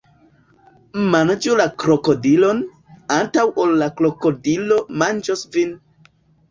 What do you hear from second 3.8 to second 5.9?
la krokodilo manĝos vin!